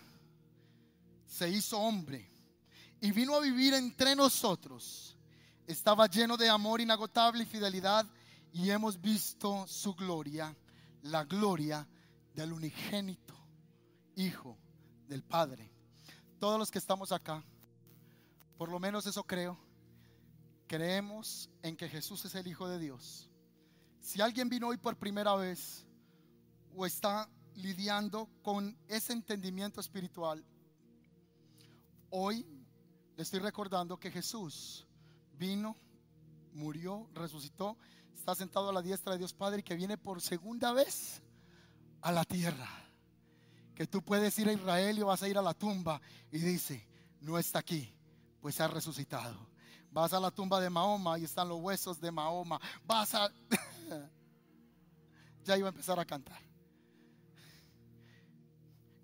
[1.27, 2.27] se hizo hombre
[3.03, 5.15] y vino a vivir entre nosotros.
[5.67, 8.07] Estaba lleno de amor inagotable y fidelidad
[8.51, 10.57] y hemos visto su gloria,
[11.03, 11.87] la gloria
[12.33, 13.35] del unigénito
[14.17, 14.57] Hijo
[15.07, 15.71] del Padre.
[16.39, 17.45] Todos los que estamos acá,
[18.57, 19.59] por lo menos eso creo,
[20.67, 23.28] creemos en que Jesús es el Hijo de Dios
[24.01, 25.87] si alguien vino hoy por primera vez
[26.75, 30.45] o está lidiando con ese entendimiento espiritual,
[32.11, 32.47] hoy
[33.17, 34.87] le estoy recordando que Jesús
[35.33, 35.77] vino,
[36.53, 37.77] murió, resucitó,
[38.15, 41.23] está sentado a la diestra de Dios Padre y que viene por segunda vez
[42.01, 42.69] a la tierra.
[43.75, 46.01] Que tú puedes ir a Israel y vas a ir a la tumba
[46.33, 46.87] y dice,
[47.21, 47.93] no está aquí,
[48.41, 49.49] pues ha resucitado.
[49.91, 52.61] Vas a la tumba de Mahoma y están los huesos de Mahoma.
[52.85, 53.31] Vas a...
[55.45, 56.41] ya iba a empezar a cantar.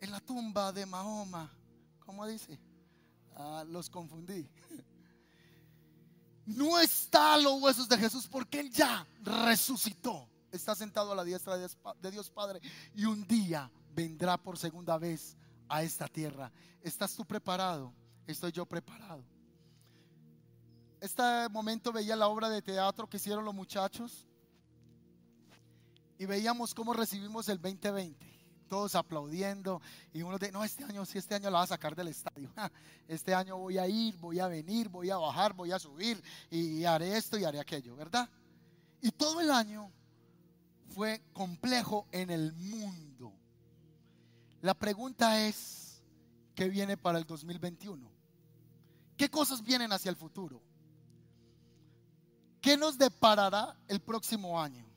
[0.01, 1.51] En la tumba de Mahoma,
[2.05, 2.59] ¿cómo dice?
[3.37, 4.49] Ah, los confundí.
[6.47, 10.29] No está los huesos de Jesús porque Él ya resucitó.
[10.53, 12.61] Está sentado a la diestra de Dios Padre
[12.95, 16.53] y un día vendrá por segunda vez a esta tierra.
[16.83, 17.95] ¿Estás tú preparado?
[18.27, 19.25] Estoy yo preparado.
[21.01, 24.27] Este momento veía la obra de teatro que hicieron los muchachos
[26.19, 28.33] y veíamos cómo recibimos el 2020.
[28.69, 29.81] Todos aplaudiendo
[30.13, 32.51] y uno de, no, este año sí, este año la va a sacar del estadio.
[33.07, 36.85] Este año voy a ir, voy a venir, voy a bajar, voy a subir y
[36.85, 38.29] haré esto y haré aquello, ¿verdad?
[39.03, 39.93] Y todo el año
[40.95, 43.35] fue complejo en el mundo.
[44.63, 46.03] La pregunta es,
[46.55, 48.11] ¿qué viene para el 2021?
[49.17, 50.63] ¿Qué cosas vienen hacia el futuro?
[52.63, 54.94] ¿Qué nos deparará el próximo año?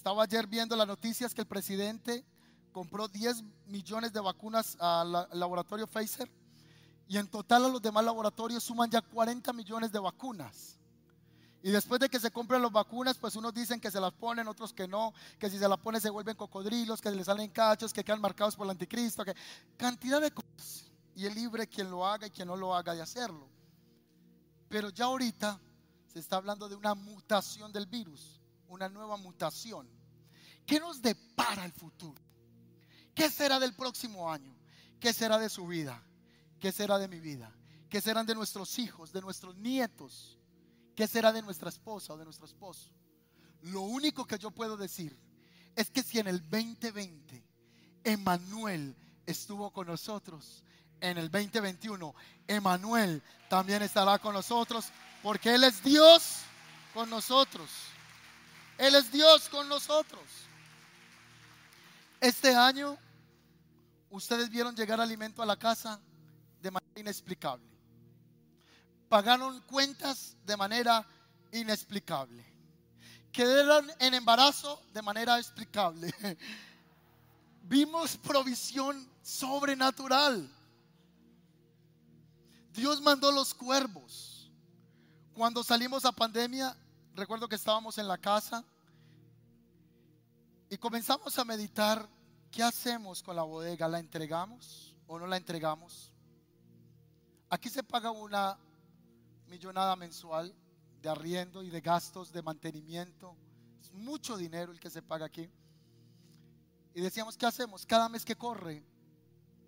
[0.00, 2.24] Estaba ayer viendo las noticias que el presidente
[2.72, 6.26] compró 10 millones de vacunas al laboratorio Pfizer
[7.06, 10.78] y en total a los demás laboratorios suman ya 40 millones de vacunas.
[11.62, 14.48] Y después de que se compren las vacunas, pues unos dicen que se las ponen,
[14.48, 17.92] otros que no, que si se las ponen se vuelven cocodrilos, que le salen cachos,
[17.92, 19.34] que quedan marcados por el anticristo, que
[19.76, 20.90] cantidad de cosas.
[21.14, 23.46] Y es libre quien lo haga y quien no lo haga de hacerlo.
[24.66, 25.60] Pero ya ahorita
[26.10, 28.39] se está hablando de una mutación del virus
[28.70, 29.88] una nueva mutación.
[30.64, 32.20] ¿Qué nos depara el futuro?
[33.14, 34.56] ¿Qué será del próximo año?
[34.98, 36.02] ¿Qué será de su vida?
[36.58, 37.52] ¿Qué será de mi vida?
[37.88, 40.38] ¿Qué serán de nuestros hijos, de nuestros nietos?
[40.94, 42.90] ¿Qué será de nuestra esposa o de nuestro esposo?
[43.62, 45.18] Lo único que yo puedo decir
[45.74, 47.44] es que si en el 2020
[48.04, 50.62] Emanuel estuvo con nosotros,
[51.00, 52.14] en el 2021
[52.46, 54.86] Emanuel también estará con nosotros
[55.22, 56.42] porque Él es Dios
[56.94, 57.70] con nosotros.
[58.80, 60.22] Él es Dios con nosotros.
[62.18, 62.96] Este año
[64.08, 66.00] ustedes vieron llegar alimento a la casa
[66.62, 67.68] de manera inexplicable.
[69.10, 71.06] Pagaron cuentas de manera
[71.52, 72.42] inexplicable.
[73.30, 76.10] Quedaron en embarazo de manera explicable.
[77.64, 80.50] Vimos provisión sobrenatural.
[82.72, 84.50] Dios mandó los cuervos.
[85.34, 86.74] Cuando salimos a pandemia,
[87.14, 88.64] recuerdo que estábamos en la casa
[90.68, 92.08] y comenzamos a meditar,
[92.50, 93.88] ¿qué hacemos con la bodega?
[93.88, 96.12] ¿La entregamos o no la entregamos?
[97.48, 98.56] Aquí se paga una
[99.48, 100.54] millonada mensual
[101.02, 103.36] de arriendo y de gastos de mantenimiento.
[103.80, 105.50] Es mucho dinero el que se paga aquí.
[106.94, 107.86] Y decíamos, ¿qué hacemos?
[107.86, 108.84] Cada mes que corre,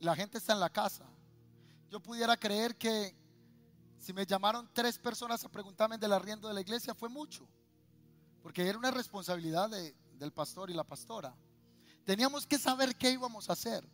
[0.01, 1.05] la gente está en la casa.
[1.91, 3.15] Yo pudiera creer que
[4.03, 7.49] si me llamaron tres personas a preguntarme del arriendo de la iglesia, fue mucho.
[8.43, 11.33] Porque era una responsabilidad del pastor y la pastora.
[12.05, 13.89] Teníamos que saber qué íbamos a hacer.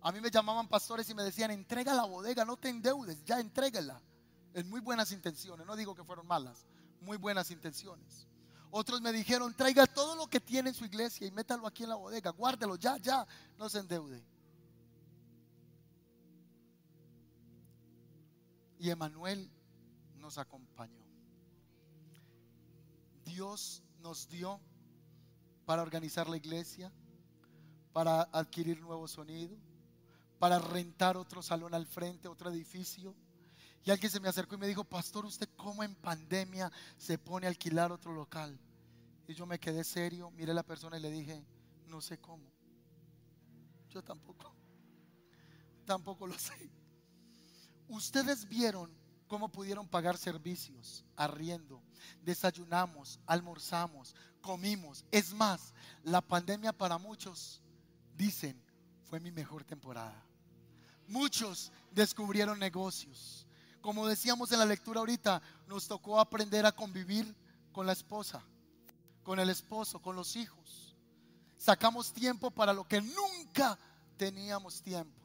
[0.00, 3.40] A mí me llamaban pastores y me decían, entrega la bodega, no te endeudes, ya
[3.40, 4.00] entrégala.
[4.54, 6.64] En muy buenas intenciones, no digo que fueron malas,
[7.00, 8.28] muy buenas intenciones.
[8.70, 11.88] Otros me dijeron, traiga todo lo que tiene en su iglesia y métalo aquí en
[11.88, 13.26] la bodega, guárdelo, ya, ya,
[13.58, 14.24] no se endeude.
[18.82, 19.48] Y Emanuel
[20.16, 21.06] nos acompañó.
[23.24, 24.60] Dios nos dio
[25.64, 26.92] para organizar la iglesia,
[27.92, 29.56] para adquirir nuevo sonido,
[30.40, 33.14] para rentar otro salón al frente, otro edificio.
[33.84, 37.46] Y alguien se me acercó y me dijo, pastor, ¿usted cómo en pandemia se pone
[37.46, 38.58] a alquilar otro local?
[39.28, 41.46] Y yo me quedé serio, miré a la persona y le dije,
[41.86, 42.50] no sé cómo.
[43.90, 44.52] Yo tampoco.
[45.86, 46.81] Tampoco lo sé.
[47.88, 48.90] Ustedes vieron
[49.28, 51.82] cómo pudieron pagar servicios, arriendo,
[52.22, 55.04] desayunamos, almorzamos, comimos.
[55.10, 57.62] Es más, la pandemia para muchos,
[58.14, 58.62] dicen,
[59.08, 60.22] fue mi mejor temporada.
[61.06, 63.46] Muchos descubrieron negocios.
[63.80, 67.34] Como decíamos en la lectura ahorita, nos tocó aprender a convivir
[67.72, 68.44] con la esposa,
[69.22, 70.94] con el esposo, con los hijos.
[71.56, 73.78] Sacamos tiempo para lo que nunca
[74.18, 75.21] teníamos tiempo.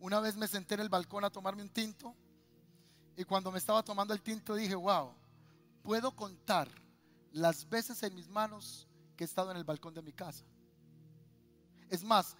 [0.00, 2.14] Una vez me senté en el balcón a tomarme un tinto
[3.16, 5.14] y cuando me estaba tomando el tinto dije, wow,
[5.82, 6.68] puedo contar
[7.32, 10.44] las veces en mis manos que he estado en el balcón de mi casa.
[11.88, 12.36] Es más,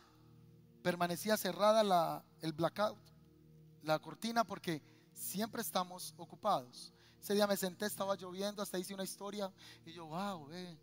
[0.83, 2.99] permanecía cerrada la, el blackout,
[3.83, 6.92] la cortina, porque siempre estamos ocupados.
[7.23, 9.53] Ese día me senté, estaba lloviendo, hasta hice una historia
[9.85, 10.79] y yo, wow, eh.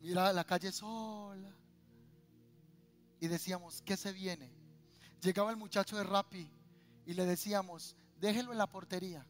[0.00, 1.54] Mira la calle sola.
[3.26, 4.48] Y decíamos, ¿qué se viene?
[5.20, 6.48] Llegaba el muchacho de Rappi
[7.06, 9.26] y le decíamos, déjelo en la portería.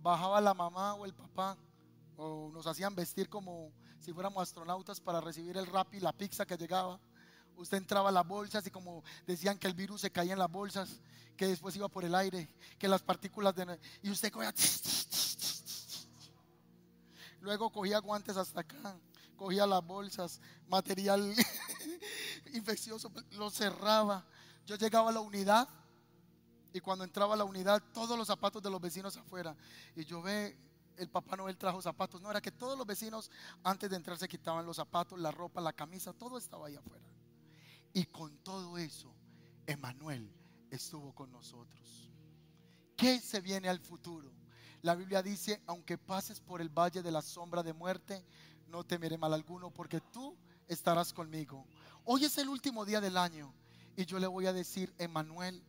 [0.00, 1.58] Bajaba la mamá o el papá
[2.16, 6.56] o nos hacían vestir como si fuéramos astronautas para recibir el Rappi, la pizza que
[6.56, 7.00] llegaba.
[7.56, 10.52] Usted entraba a las bolsas y como decían que el virus se caía en las
[10.52, 11.00] bolsas,
[11.36, 13.80] que después iba por el aire, que las partículas de...
[14.02, 14.54] Y usted cogía...
[17.40, 18.96] Luego cogía guantes hasta acá,
[19.34, 21.34] cogía las bolsas, material
[22.52, 24.24] infeccioso, lo cerraba.
[24.66, 25.68] Yo llegaba a la unidad
[26.72, 29.56] y cuando entraba a la unidad, todos los zapatos de los vecinos afuera.
[29.94, 30.58] Y yo ve,
[30.98, 32.20] el Papá Noel trajo zapatos.
[32.20, 33.30] No, era que todos los vecinos
[33.62, 37.04] antes de entrar se quitaban los zapatos, la ropa, la camisa, todo estaba ahí afuera.
[37.92, 39.14] Y con todo eso,
[39.66, 40.30] Emanuel
[40.70, 42.12] estuvo con nosotros.
[42.96, 44.30] ¿Qué se viene al futuro?
[44.82, 48.24] La Biblia dice, aunque pases por el valle de la sombra de muerte,
[48.68, 50.36] no temeré mal alguno, porque tú
[50.68, 51.66] estarás conmigo.
[52.08, 53.52] Hoy es el último día del año
[53.96, 55.60] y yo le voy a decir, Emanuel,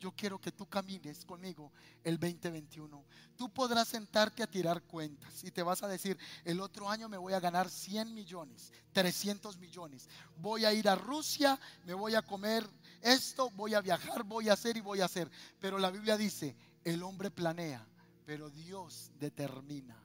[0.00, 1.70] yo quiero que tú camines conmigo
[2.02, 3.04] el 2021.
[3.36, 7.18] Tú podrás sentarte a tirar cuentas y te vas a decir, el otro año me
[7.18, 10.08] voy a ganar 100 millones, 300 millones.
[10.38, 12.66] Voy a ir a Rusia, me voy a comer
[13.02, 15.30] esto, voy a viajar, voy a hacer y voy a hacer.
[15.60, 17.86] Pero la Biblia dice, el hombre planea,
[18.24, 20.02] pero Dios determina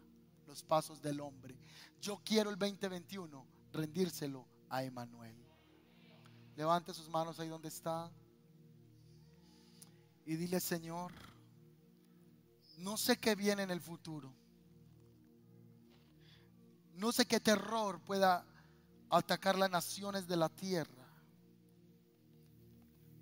[0.47, 1.58] los pasos del hombre.
[2.02, 5.47] Yo quiero el 2021 rendírselo a Emanuel.
[6.58, 8.12] Levante sus manos ahí donde está
[10.26, 11.12] y dile, Señor,
[12.80, 14.34] no sé qué viene en el futuro.
[16.96, 18.43] No sé qué terror pueda
[19.10, 21.06] atacar las naciones de la tierra.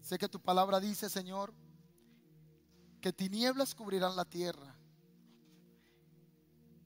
[0.01, 1.53] Sé que tu palabra dice, Señor,
[3.01, 4.73] que tinieblas cubrirán la tierra.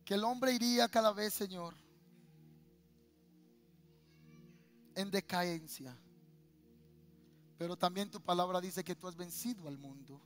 [0.03, 1.75] Que el hombre iría cada vez, Señor,
[4.95, 5.95] en decadencia.
[7.59, 10.21] Pero también tu palabra dice que tú has vencido al mundo.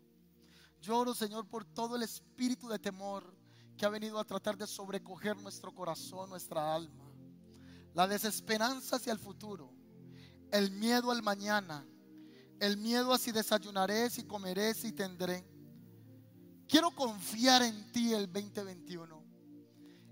[0.80, 3.26] Lloro, Señor, por todo el espíritu de temor
[3.76, 7.12] que ha venido a tratar de sobrecoger nuestro corazón, nuestra alma.
[7.96, 9.74] La desesperanza hacia el futuro,
[10.52, 11.84] el miedo al mañana,
[12.60, 15.44] el miedo a si desayunaré, si comeré, si tendré.
[16.68, 19.24] Quiero confiar en ti el 2021.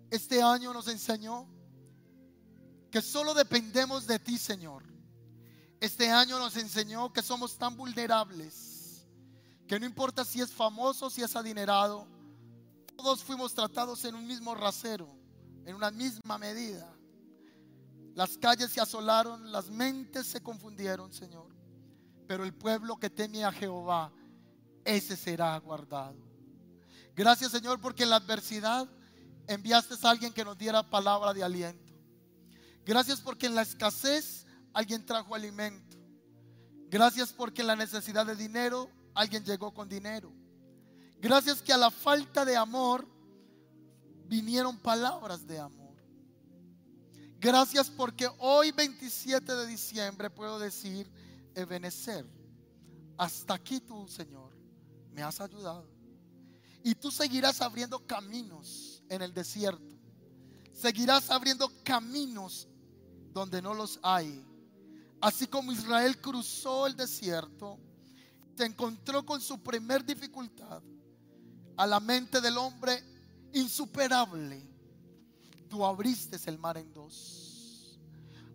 [0.10, 1.48] Este año nos enseñó
[2.90, 4.92] que solo dependemos de ti, Señor.
[5.82, 9.04] Este año nos enseñó que somos tan vulnerables,
[9.68, 12.08] que no importa si es famoso, si es adinerado,
[12.96, 15.08] todos fuimos tratados en un mismo rasero,
[15.66, 16.88] en una misma medida.
[18.14, 21.48] Las calles se asolaron, las mentes se confundieron, Señor.
[22.28, 24.14] Pero el pueblo que teme a Jehová,
[24.86, 26.22] ese será guardado.
[27.16, 28.88] Gracias, Señor, porque en la adversidad
[29.48, 31.92] enviaste a alguien que nos diera palabra de aliento.
[32.86, 34.41] Gracias porque en la escasez
[34.74, 35.98] alguien trajo alimento.
[36.90, 40.32] Gracias porque la necesidad de dinero alguien llegó con dinero.
[41.20, 43.08] Gracias que a la falta de amor
[44.26, 45.82] vinieron palabras de amor.
[47.40, 51.12] Gracias porque hoy 27 de diciembre puedo decir,
[51.56, 52.26] Ebenecer,
[53.18, 54.56] hasta aquí tú, Señor,
[55.12, 55.90] me has ayudado.
[56.84, 59.96] Y tú seguirás abriendo caminos en el desierto.
[60.72, 62.68] Seguirás abriendo caminos
[63.34, 64.44] donde no los hay.
[65.22, 67.78] Así como Israel cruzó el desierto,
[68.58, 70.82] se encontró con su primer dificultad.
[71.78, 73.04] A la mente del hombre
[73.54, 74.68] insuperable,
[75.70, 78.00] tú abriste el mar en dos.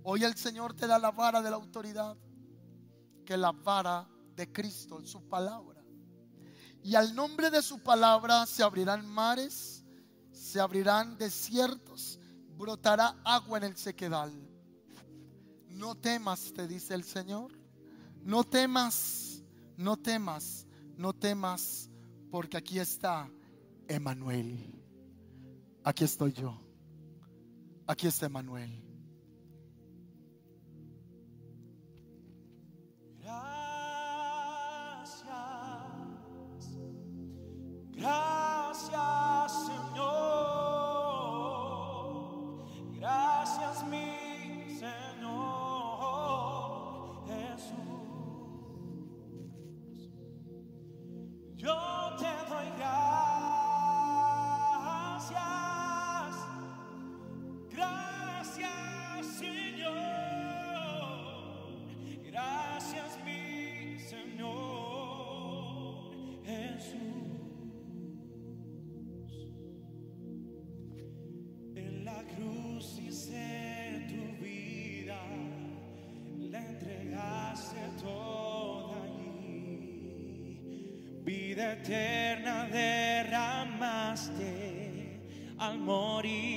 [0.02, 2.16] Hoy el Señor te da la vara de la autoridad,
[3.24, 5.82] que la vara de Cristo, su palabra.
[6.82, 9.84] Y al nombre de su palabra se abrirán mares,
[10.32, 12.18] se abrirán desiertos,
[12.56, 14.32] brotará agua en el sequedal.
[15.76, 17.52] No temas, te dice el Señor.
[18.24, 19.42] No temas,
[19.76, 20.66] no temas,
[20.96, 21.90] no temas,
[22.30, 23.30] porque aquí está
[23.86, 24.74] Emanuel.
[25.84, 26.58] Aquí estoy yo.
[27.86, 28.82] Aquí está Emanuel.
[51.66, 52.05] joy.
[81.52, 84.42] Eterna derramaste
[85.58, 86.55] al morir.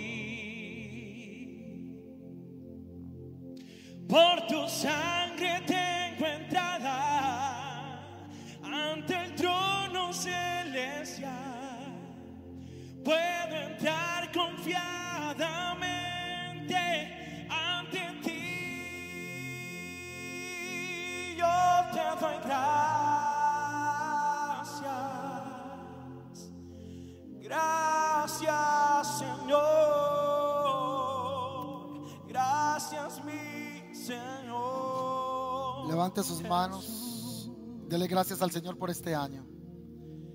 [36.19, 37.49] Levante sus manos.
[37.87, 39.45] Dele gracias al Señor por este año.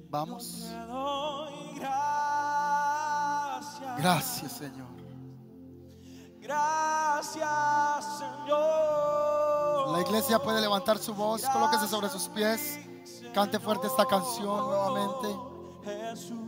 [0.09, 0.65] Vamos.
[3.99, 4.89] Gracias, Señor.
[6.41, 9.93] Gracias, Señor.
[9.93, 12.79] La iglesia puede levantar su voz, colóquese sobre sus pies,
[13.35, 15.37] cante fuerte esta canción nuevamente.
[15.85, 16.39] Jesús.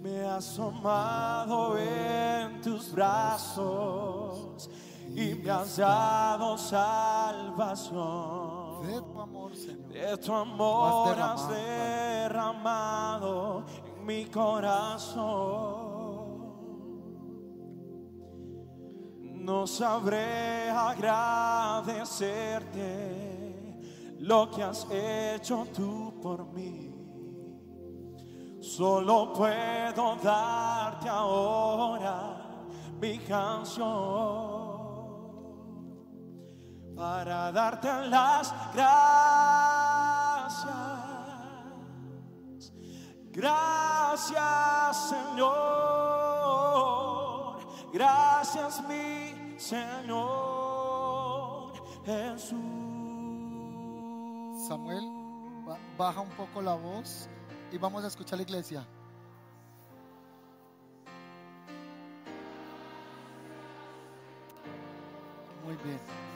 [0.00, 4.68] Me has tomado en tus brazos
[5.14, 8.86] y me has dado salvación.
[8.86, 9.88] De tu amor, Señor.
[9.88, 15.88] De tu amor has derramado en mi corazón.
[19.22, 23.48] No sabré agradecerte
[24.18, 26.94] lo que has hecho tú por mí.
[28.60, 32.36] Solo puedo darte ahora
[33.00, 34.57] mi canción
[36.98, 38.98] para darte las gracias.
[43.30, 44.34] Gracias
[45.10, 45.54] Señor,
[47.92, 50.52] gracias mi Señor
[52.04, 52.58] Jesús.
[54.66, 55.08] Samuel,
[55.96, 57.28] baja un poco la voz
[57.70, 58.84] y vamos a escuchar la iglesia.
[65.64, 66.27] Muy bien.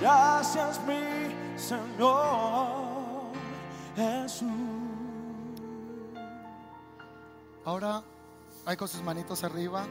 [0.00, 3.32] Gracias, mi Señor
[3.94, 4.48] Jesús.
[7.64, 8.02] Ahora,
[8.66, 9.86] hay con sus manitos arriba.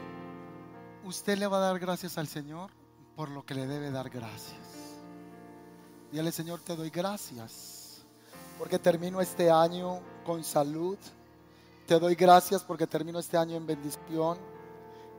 [1.04, 2.70] Usted le va a dar gracias al Señor
[3.16, 4.60] por lo que le debe dar gracias.
[6.10, 7.82] Dígale, Señor, te doy gracias
[8.58, 10.98] porque termino este año con salud.
[11.86, 14.38] Te doy gracias porque termino este año en bendición.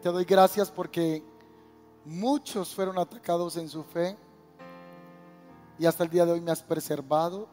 [0.02, 1.24] Te doy gracias porque
[2.06, 4.18] muchos fueron atacados en su fe
[5.78, 7.48] y hasta el día de hoy me has preservado.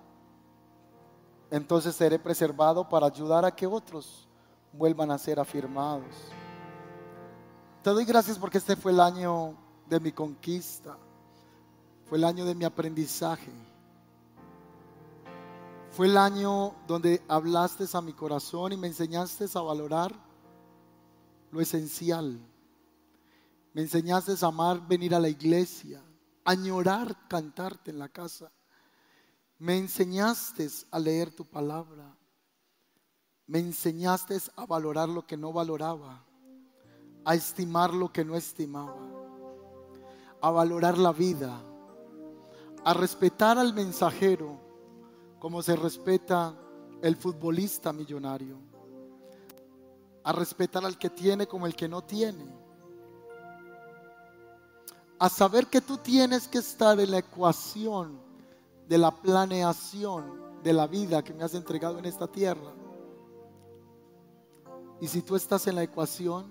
[1.50, 4.28] Entonces seré preservado para ayudar a que otros
[4.72, 6.14] vuelvan a ser afirmados.
[7.82, 9.54] Te doy gracias porque este fue el año
[9.88, 10.96] de mi conquista.
[12.08, 13.50] Fue el año de mi aprendizaje.
[16.00, 20.10] Fue el año donde hablaste a mi corazón y me enseñaste a valorar
[21.50, 22.40] lo esencial.
[23.74, 26.02] Me enseñaste a amar venir a la iglesia,
[26.42, 28.50] añorar cantarte en la casa.
[29.58, 32.16] Me enseñaste a leer tu palabra.
[33.46, 36.24] Me enseñaste a valorar lo que no valoraba,
[37.26, 38.96] a estimar lo que no estimaba,
[40.40, 41.62] a valorar la vida
[42.86, 44.69] a respetar al mensajero
[45.40, 46.54] como se respeta
[47.02, 48.58] el futbolista millonario,
[50.22, 52.54] a respetar al que tiene como el que no tiene,
[55.18, 58.20] a saber que tú tienes que estar en la ecuación
[58.86, 62.72] de la planeación de la vida que me has entregado en esta tierra.
[65.00, 66.46] Y si tú estás en la ecuación,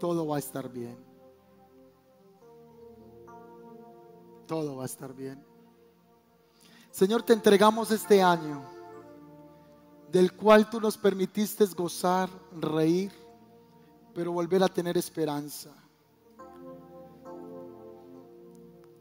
[0.00, 1.14] todo va a estar bien.
[4.46, 5.53] todo va a estar bien.
[6.94, 8.62] Señor, te entregamos este año,
[10.12, 13.10] del cual tú nos permitiste gozar, reír,
[14.14, 15.70] pero volver a tener esperanza.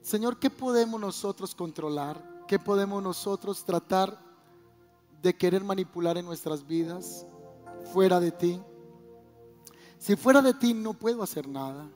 [0.01, 2.43] Señor, ¿qué podemos nosotros controlar?
[2.47, 4.19] ¿Qué podemos nosotros tratar
[5.21, 7.27] de querer manipular en nuestras vidas
[7.93, 8.59] fuera de ti?
[9.99, 11.87] Si fuera de ti no puedo hacer nada.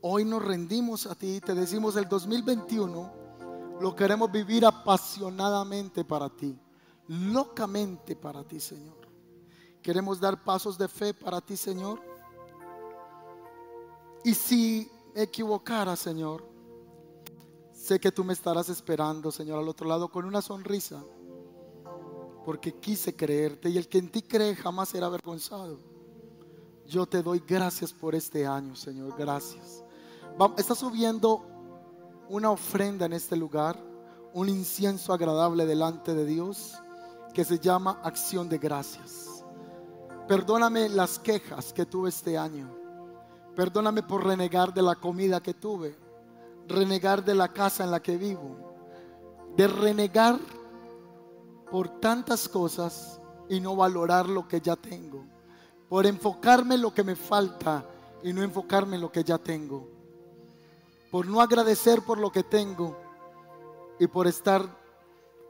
[0.00, 3.21] Hoy nos rendimos a ti y te decimos el 2021
[3.82, 6.56] lo queremos vivir apasionadamente para ti,
[7.08, 8.96] locamente para ti, Señor.
[9.82, 12.00] Queremos dar pasos de fe para ti, Señor.
[14.22, 16.48] Y si me equivocara, Señor,
[17.72, 21.02] sé que tú me estarás esperando, Señor, al otro lado con una sonrisa,
[22.44, 25.80] porque quise creerte y el que en ti cree jamás será avergonzado.
[26.86, 29.82] Yo te doy gracias por este año, Señor, gracias.
[30.56, 31.51] Está subiendo
[32.28, 33.76] una ofrenda en este lugar,
[34.32, 36.74] un incienso agradable delante de Dios
[37.34, 39.44] que se llama acción de gracias.
[40.28, 42.70] Perdóname las quejas que tuve este año.
[43.56, 45.96] Perdóname por renegar de la comida que tuve,
[46.66, 48.74] renegar de la casa en la que vivo,
[49.56, 50.38] de renegar
[51.70, 55.24] por tantas cosas y no valorar lo que ya tengo,
[55.88, 57.84] por enfocarme en lo que me falta
[58.22, 60.01] y no enfocarme en lo que ya tengo
[61.12, 62.96] por no agradecer por lo que tengo
[63.98, 64.80] y por estar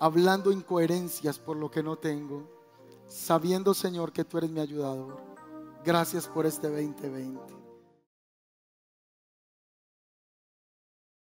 [0.01, 2.51] hablando incoherencias por lo que no tengo,
[3.07, 5.23] sabiendo Señor que tú eres mi ayudador.
[5.85, 7.62] Gracias por este 2020.